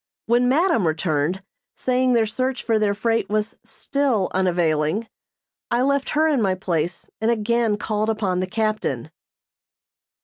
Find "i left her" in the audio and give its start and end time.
5.69-6.27